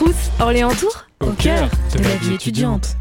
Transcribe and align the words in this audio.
Crous, 0.00 0.30
Orléans 0.40 0.72
Tour, 0.72 1.04
au 1.20 1.32
cœur 1.32 1.68
de 1.92 2.02
la 2.02 2.16
vie 2.16 2.32
étudiante. 2.32 2.96